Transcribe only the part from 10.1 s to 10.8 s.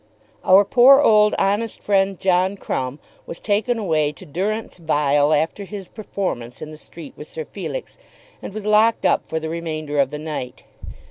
night.